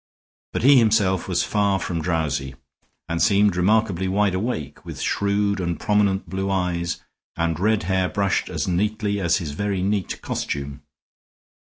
But 0.51 0.63
he 0.63 0.77
himself 0.79 1.27
was 1.27 1.43
far 1.43 1.77
from 1.79 2.01
drowsy 2.01 2.55
and 3.07 3.21
seemed 3.21 3.55
remarkably 3.55 4.07
wide 4.07 4.33
awake, 4.33 4.83
with 4.83 4.99
shrewd 4.99 5.59
and 5.59 5.79
prominent 5.79 6.27
blue 6.27 6.49
eyes, 6.49 6.97
and 7.37 7.59
red 7.59 7.83
hair 7.83 8.09
brushed 8.09 8.49
as 8.49 8.67
neatly 8.67 9.19
as 9.19 9.37
his 9.37 9.51
very 9.51 9.83
neat 9.83 10.19
costume. 10.23 10.81